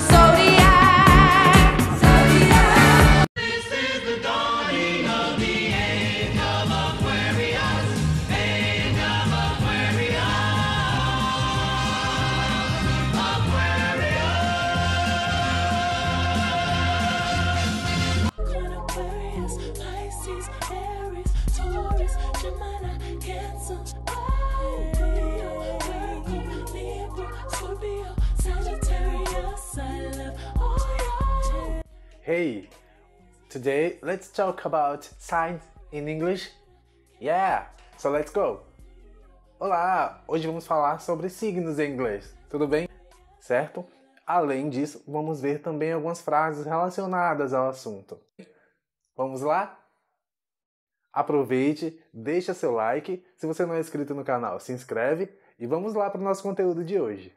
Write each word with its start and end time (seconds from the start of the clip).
the. 0.00 0.41
Hey, 32.34 32.70
today 33.50 33.98
let's 34.00 34.30
talk 34.30 34.64
about 34.64 35.04
signs 35.18 35.60
in 35.92 36.08
English. 36.08 36.48
Yeah, 37.20 37.66
so 37.98 38.08
let's 38.08 38.32
go. 38.32 38.62
Olá, 39.60 40.24
hoje 40.26 40.46
vamos 40.46 40.66
falar 40.66 40.98
sobre 41.00 41.28
signos 41.28 41.78
em 41.78 41.92
inglês, 41.92 42.34
tudo 42.48 42.66
bem? 42.66 42.88
Certo? 43.38 43.84
Além 44.26 44.70
disso, 44.70 45.04
vamos 45.06 45.42
ver 45.42 45.60
também 45.60 45.92
algumas 45.92 46.22
frases 46.22 46.64
relacionadas 46.64 47.52
ao 47.52 47.68
assunto. 47.68 48.18
Vamos 49.14 49.42
lá? 49.42 49.78
Aproveite, 51.12 52.02
deixa 52.14 52.54
seu 52.54 52.72
like. 52.72 53.22
Se 53.36 53.46
você 53.46 53.66
não 53.66 53.74
é 53.74 53.80
inscrito 53.80 54.14
no 54.14 54.24
canal, 54.24 54.58
se 54.58 54.72
inscreve 54.72 55.28
e 55.58 55.66
vamos 55.66 55.92
lá 55.92 56.08
para 56.08 56.18
o 56.18 56.24
nosso 56.24 56.42
conteúdo 56.42 56.82
de 56.82 56.98
hoje. 56.98 57.34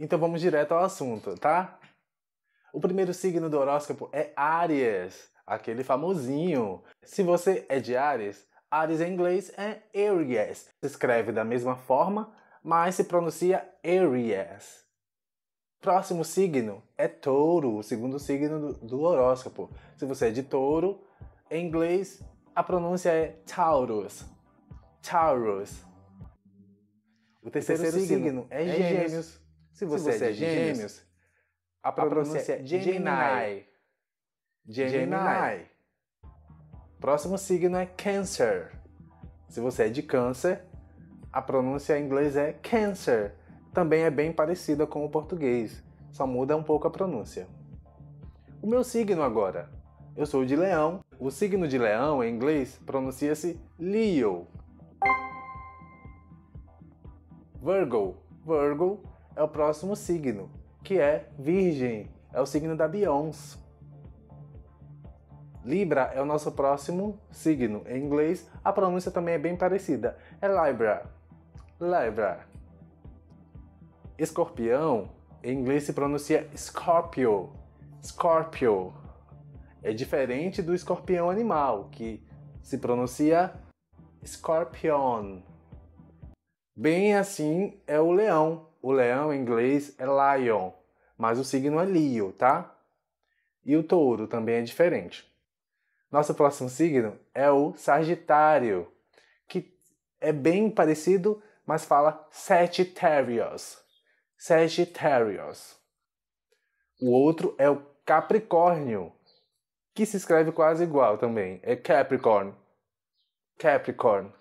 Então 0.00 0.18
vamos 0.18 0.40
direto 0.40 0.72
ao 0.72 0.82
assunto, 0.82 1.34
tá? 1.34 1.78
O 2.72 2.80
primeiro 2.80 3.12
signo 3.12 3.50
do 3.50 3.58
horóscopo 3.58 4.08
é 4.14 4.32
Áries, 4.34 5.30
aquele 5.46 5.84
famosinho. 5.84 6.82
Se 7.02 7.22
você 7.22 7.66
é 7.68 7.78
de 7.78 7.94
Áries, 7.94 8.48
Áries 8.70 9.02
em 9.02 9.12
inglês 9.12 9.52
é 9.58 9.82
Aries. 9.94 10.70
Se 10.80 10.86
escreve 10.86 11.32
da 11.32 11.44
mesma 11.44 11.76
forma, 11.76 12.32
mas 12.64 12.94
se 12.94 13.04
pronuncia 13.04 13.68
Aries. 13.84 14.86
Próximo 15.82 16.24
signo 16.24 16.82
é 16.96 17.06
Touro, 17.06 17.76
o 17.76 17.82
segundo 17.82 18.18
signo 18.18 18.72
do, 18.72 18.86
do 18.86 19.00
horóscopo. 19.02 19.70
Se 19.98 20.06
você 20.06 20.28
é 20.28 20.30
de 20.30 20.42
Touro, 20.42 21.04
em 21.50 21.66
inglês 21.66 22.22
a 22.54 22.62
pronúncia 22.62 23.10
é 23.10 23.36
Taurus. 23.44 24.24
Taurus. 25.02 25.84
O 27.42 27.50
terceiro, 27.50 27.82
o 27.82 27.84
terceiro 27.84 28.06
signo, 28.06 28.24
signo, 28.24 28.46
é, 28.48 28.62
é 28.62 28.66
Gêmeos. 28.66 29.10
gêmeos. 29.10 29.49
Se 29.80 29.86
você, 29.86 30.12
Se 30.12 30.18
você 30.18 30.24
é, 30.24 30.28
é 30.28 30.32
de 30.32 30.38
gêmeos, 30.38 30.76
gêmeos 30.76 31.06
a 31.82 31.90
pronúncia 31.90 32.52
é 32.52 32.66
Gemini. 32.66 33.64
Gemini. 34.68 35.66
Próximo 37.00 37.38
signo 37.38 37.78
é 37.78 37.86
Cancer. 37.86 38.78
Se 39.48 39.58
você 39.58 39.84
é 39.84 39.88
de 39.88 40.02
Câncer, 40.02 40.66
a 41.32 41.40
pronúncia 41.40 41.98
em 41.98 42.04
inglês 42.04 42.36
é 42.36 42.52
Cancer. 42.52 43.34
Também 43.72 44.02
é 44.02 44.10
bem 44.10 44.30
parecida 44.30 44.86
com 44.86 45.02
o 45.02 45.08
português, 45.08 45.82
só 46.12 46.26
muda 46.26 46.54
um 46.58 46.62
pouco 46.62 46.86
a 46.86 46.90
pronúncia. 46.90 47.48
O 48.60 48.66
meu 48.66 48.84
signo 48.84 49.22
agora. 49.22 49.70
Eu 50.14 50.26
sou 50.26 50.44
de 50.44 50.56
Leão. 50.56 51.02
O 51.18 51.30
signo 51.30 51.66
de 51.66 51.78
Leão 51.78 52.22
em 52.22 52.34
inglês 52.34 52.78
pronuncia-se 52.84 53.58
Leo. 53.78 54.46
Virgo. 57.62 58.18
Virgo 58.44 59.09
é 59.34 59.42
o 59.42 59.48
próximo 59.48 59.94
signo, 59.96 60.50
que 60.82 60.98
é 60.98 61.28
Virgem, 61.38 62.10
é 62.32 62.40
o 62.40 62.46
signo 62.46 62.76
da 62.76 62.88
Beyoncé. 62.88 63.58
Libra 65.64 66.10
é 66.14 66.22
o 66.22 66.24
nosso 66.24 66.52
próximo 66.52 67.18
signo. 67.30 67.82
Em 67.86 68.02
inglês, 68.02 68.48
a 68.64 68.72
pronúncia 68.72 69.10
também 69.10 69.34
é 69.34 69.38
bem 69.38 69.56
parecida. 69.56 70.16
É 70.40 70.48
Libra. 70.48 71.04
Libra. 71.78 72.46
Escorpião, 74.18 75.10
em 75.42 75.58
inglês 75.58 75.84
se 75.84 75.92
pronuncia 75.92 76.48
Scorpio. 76.56 77.50
Scorpio. 78.02 78.92
É 79.82 79.92
diferente 79.92 80.62
do 80.62 80.74
escorpião 80.74 81.30
animal, 81.30 81.88
que 81.90 82.22
se 82.62 82.78
pronuncia 82.78 83.52
Scorpion. 84.24 85.40
Bem 86.80 87.14
assim 87.14 87.78
é 87.86 88.00
o 88.00 88.10
leão, 88.10 88.66
o 88.80 88.90
leão 88.90 89.34
em 89.34 89.38
inglês 89.38 89.94
é 89.98 90.04
lion, 90.06 90.70
mas 91.14 91.38
o 91.38 91.44
signo 91.44 91.78
é 91.78 91.84
Leo, 91.84 92.32
tá? 92.32 92.74
E 93.62 93.76
o 93.76 93.82
touro 93.82 94.26
também 94.26 94.54
é 94.54 94.62
diferente. 94.62 95.30
Nosso 96.10 96.34
próximo 96.34 96.70
signo 96.70 97.20
é 97.34 97.50
o 97.50 97.74
Sagitário, 97.76 98.90
que 99.46 99.78
é 100.22 100.32
bem 100.32 100.70
parecido, 100.70 101.42
mas 101.66 101.84
fala 101.84 102.26
Sagittarius. 102.30 103.76
Sagittarius. 104.38 105.76
O 106.98 107.10
outro 107.10 107.54
é 107.58 107.68
o 107.68 107.84
Capricórnio, 108.06 109.12
que 109.92 110.06
se 110.06 110.16
escreve 110.16 110.50
quase 110.50 110.84
igual 110.84 111.18
também. 111.18 111.60
É 111.62 111.76
Capricorn. 111.76 112.54
Capricorn. 113.58 114.32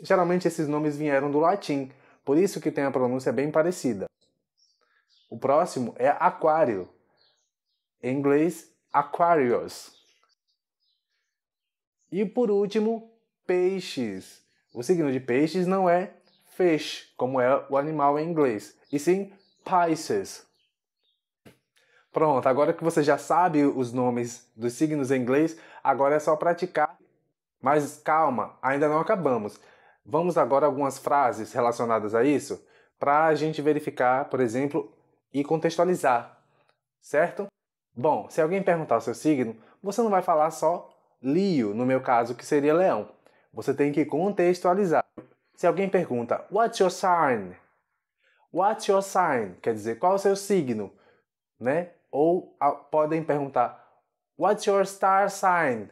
Geralmente 0.00 0.48
esses 0.48 0.68
nomes 0.68 0.96
vieram 0.96 1.30
do 1.30 1.38
latim, 1.38 1.90
por 2.24 2.38
isso 2.38 2.60
que 2.60 2.70
tem 2.70 2.84
a 2.84 2.90
pronúncia 2.90 3.32
bem 3.32 3.50
parecida. 3.50 4.06
O 5.30 5.38
próximo 5.38 5.94
é 5.98 6.08
aquário. 6.08 6.88
Em 8.02 8.16
inglês, 8.16 8.70
Aquarius. 8.92 9.92
E 12.10 12.24
por 12.24 12.50
último, 12.50 13.10
peixes. 13.46 14.42
O 14.74 14.82
signo 14.82 15.10
de 15.10 15.20
peixes 15.20 15.66
não 15.66 15.88
é 15.88 16.14
fish, 16.56 17.12
como 17.16 17.40
é 17.40 17.66
o 17.70 17.76
animal 17.76 18.18
em 18.18 18.28
inglês, 18.28 18.76
e 18.90 18.98
sim 18.98 19.32
Pisces. 19.64 20.46
Pronto, 22.12 22.46
agora 22.46 22.72
que 22.72 22.84
você 22.84 23.02
já 23.02 23.16
sabe 23.16 23.64
os 23.64 23.92
nomes 23.92 24.50
dos 24.54 24.74
signos 24.74 25.10
em 25.10 25.20
inglês, 25.22 25.58
agora 25.82 26.16
é 26.16 26.18
só 26.18 26.36
praticar. 26.36 26.98
Mas 27.60 27.98
calma, 28.04 28.58
ainda 28.60 28.88
não 28.88 28.98
acabamos. 28.98 29.58
Vamos 30.04 30.36
agora 30.36 30.66
algumas 30.66 30.98
frases 30.98 31.52
relacionadas 31.52 32.14
a 32.14 32.24
isso 32.24 32.64
para 32.98 33.26
a 33.26 33.34
gente 33.34 33.62
verificar, 33.62 34.28
por 34.28 34.40
exemplo, 34.40 34.92
e 35.32 35.42
contextualizar, 35.42 36.38
certo? 37.00 37.46
Bom, 37.94 38.28
se 38.28 38.40
alguém 38.40 38.62
perguntar 38.62 38.96
o 38.96 39.00
seu 39.00 39.14
signo, 39.14 39.56
você 39.82 40.02
não 40.02 40.10
vai 40.10 40.22
falar 40.22 40.50
só 40.50 40.88
Leo, 41.22 41.72
no 41.74 41.86
meu 41.86 42.00
caso, 42.00 42.34
que 42.34 42.44
seria 42.44 42.74
leão. 42.74 43.08
Você 43.52 43.72
tem 43.72 43.92
que 43.92 44.04
contextualizar. 44.04 45.04
Se 45.54 45.66
alguém 45.66 45.88
pergunta, 45.88 46.44
What's 46.50 46.80
your 46.80 46.90
sign? 46.90 47.54
What's 48.52 48.88
your 48.88 49.02
sign? 49.02 49.54
Quer 49.62 49.74
dizer, 49.74 49.98
qual 49.98 50.12
é 50.12 50.16
o 50.16 50.18
seu 50.18 50.34
signo? 50.34 50.92
Né? 51.60 51.90
Ou 52.10 52.56
a, 52.58 52.72
podem 52.72 53.22
perguntar, 53.22 53.82
What's 54.38 54.66
your 54.66 54.84
star 54.86 55.30
sign? 55.30 55.88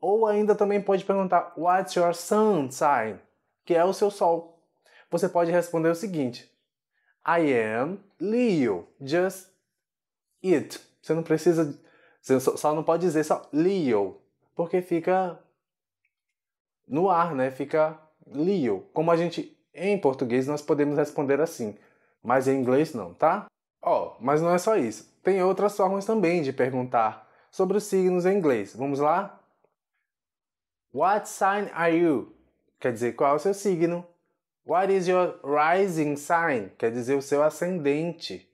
Ou 0.00 0.26
ainda 0.26 0.54
também 0.54 0.80
pode 0.80 1.04
perguntar 1.04 1.52
What's 1.56 1.94
your 1.94 2.14
sun 2.14 2.70
sign? 2.70 3.18
Que 3.64 3.74
é 3.74 3.84
o 3.84 3.92
seu 3.92 4.10
sol. 4.10 4.62
Você 5.10 5.28
pode 5.28 5.50
responder 5.50 5.90
o 5.90 5.94
seguinte: 5.94 6.50
I 7.26 7.52
am 7.52 7.98
Leo. 8.20 8.88
Just 9.00 9.48
it. 10.44 10.80
Você 11.02 11.14
não 11.14 11.22
precisa. 11.22 11.78
Você 12.20 12.40
só 12.40 12.74
não 12.74 12.82
pode 12.82 13.02
dizer 13.02 13.24
só 13.24 13.48
Leo, 13.52 14.20
porque 14.54 14.82
fica 14.82 15.38
no 16.86 17.08
ar, 17.08 17.34
né? 17.34 17.50
Fica 17.50 17.98
Leo. 18.26 18.86
Como 18.92 19.10
a 19.10 19.16
gente 19.16 19.56
em 19.74 19.98
português 19.98 20.46
nós 20.46 20.60
podemos 20.60 20.98
responder 20.98 21.40
assim, 21.40 21.76
mas 22.22 22.48
em 22.48 22.58
inglês 22.58 22.92
não, 22.92 23.14
tá? 23.14 23.46
Ó, 23.82 24.08
oh, 24.08 24.22
mas 24.22 24.42
não 24.42 24.52
é 24.54 24.58
só 24.58 24.76
isso. 24.76 25.10
Tem 25.22 25.42
outras 25.42 25.76
formas 25.76 26.04
também 26.04 26.42
de 26.42 26.52
perguntar 26.52 27.28
sobre 27.50 27.76
os 27.76 27.84
signos 27.84 28.26
em 28.26 28.36
inglês. 28.36 28.74
Vamos 28.76 28.98
lá? 28.98 29.39
What 30.92 31.28
sign 31.28 31.70
are 31.72 31.96
you? 31.96 32.34
Quer 32.80 32.92
dizer, 32.92 33.12
qual 33.12 33.32
é 33.32 33.36
o 33.36 33.38
seu 33.38 33.54
signo? 33.54 34.04
What 34.66 34.92
is 34.92 35.06
your 35.08 35.38
rising 35.44 36.16
sign? 36.16 36.70
Quer 36.78 36.90
dizer, 36.90 37.16
o 37.16 37.22
seu 37.22 37.42
ascendente, 37.42 38.48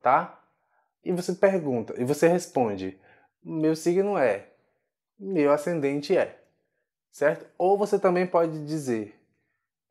tá? 0.00 0.40
E 1.04 1.12
você 1.12 1.34
pergunta, 1.34 1.94
e 2.00 2.04
você 2.04 2.28
responde: 2.28 2.98
meu 3.44 3.74
signo 3.74 4.16
é, 4.16 4.48
meu 5.18 5.52
ascendente 5.52 6.16
é, 6.16 6.38
certo? 7.10 7.46
Ou 7.58 7.76
você 7.76 7.98
também 7.98 8.26
pode 8.26 8.64
dizer 8.64 9.18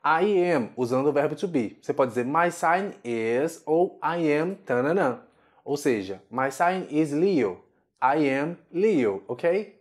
I 0.04 0.52
am, 0.52 0.72
usando 0.76 1.08
o 1.08 1.14
verbo 1.14 1.36
to 1.36 1.48
be. 1.48 1.78
Você 1.82 1.94
pode 1.94 2.10
dizer 2.10 2.26
my 2.26 2.52
sign 2.52 2.96
is 3.04 3.62
ou 3.66 4.00
I 4.04 4.34
am 4.34 4.56
tananã. 4.56 5.22
Ou 5.64 5.78
seja, 5.78 6.22
my 6.30 6.52
sign 6.52 6.88
is 6.90 7.12
Leo. 7.12 7.64
I 8.02 8.28
am 8.30 8.58
Leo, 8.72 9.24
ok? 9.28 9.80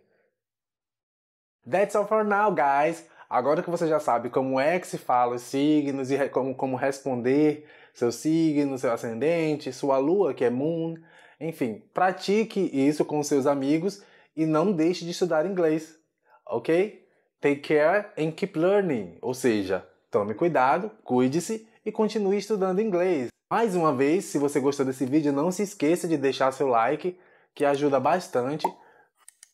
That's 1.69 1.95
all 1.95 2.07
for 2.07 2.23
now, 2.23 2.51
guys. 2.51 3.05
Agora 3.29 3.63
que 3.63 3.69
você 3.69 3.87
já 3.87 3.99
sabe 3.99 4.29
como 4.29 4.59
é 4.59 4.79
que 4.79 4.87
se 4.87 4.97
fala 4.97 5.35
os 5.35 5.41
signos 5.41 6.11
e 6.11 6.29
como, 6.29 6.53
como 6.53 6.75
responder 6.75 7.65
seu 7.93 8.11
signo, 8.11 8.77
seu 8.77 8.91
ascendente, 8.91 9.71
sua 9.71 9.97
lua, 9.97 10.33
que 10.33 10.43
é 10.43 10.49
Moon, 10.49 10.95
enfim, 11.39 11.81
pratique 11.93 12.59
isso 12.73 13.05
com 13.05 13.23
seus 13.23 13.45
amigos 13.45 14.03
e 14.35 14.45
não 14.45 14.71
deixe 14.71 15.05
de 15.05 15.11
estudar 15.11 15.45
inglês, 15.45 15.97
ok? 16.45 17.05
Take 17.39 17.61
care 17.61 18.07
and 18.17 18.31
keep 18.31 18.57
learning, 18.57 19.17
ou 19.21 19.33
seja, 19.33 19.87
tome 20.09 20.33
cuidado, 20.33 20.91
cuide-se 21.03 21.67
e 21.85 21.91
continue 21.91 22.37
estudando 22.37 22.81
inglês. 22.81 23.29
Mais 23.49 23.75
uma 23.75 23.93
vez, 23.93 24.25
se 24.25 24.37
você 24.37 24.59
gostou 24.59 24.85
desse 24.85 25.05
vídeo, 25.05 25.33
não 25.33 25.51
se 25.51 25.63
esqueça 25.63 26.07
de 26.07 26.17
deixar 26.17 26.51
seu 26.51 26.67
like, 26.67 27.17
que 27.53 27.65
ajuda 27.65 27.99
bastante. 27.99 28.65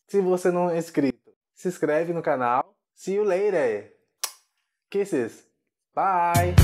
Se 0.06 0.20
você 0.20 0.50
não 0.50 0.70
é 0.70 0.78
inscrito, 0.78 1.17
se 1.58 1.68
inscreve 1.68 2.14
no 2.14 2.22
canal. 2.22 2.64
See 2.94 3.14
you 3.14 3.24
later. 3.24 3.92
Kisses. 4.88 5.44
Bye. 5.92 6.54